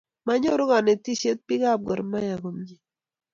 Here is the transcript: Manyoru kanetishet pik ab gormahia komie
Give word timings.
Manyoru 0.25 0.63
kanetishet 0.71 1.39
pik 1.47 1.61
ab 1.71 1.81
gormahia 1.87 2.35
komie 2.43 2.75